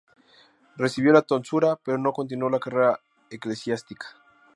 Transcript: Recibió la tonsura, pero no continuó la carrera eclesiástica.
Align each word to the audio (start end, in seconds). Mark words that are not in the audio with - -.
Recibió 0.77 1.13
la 1.13 1.21
tonsura, 1.21 1.75
pero 1.75 1.99
no 1.99 2.11
continuó 2.11 2.49
la 2.49 2.57
carrera 2.59 2.99
eclesiástica. 3.29 4.07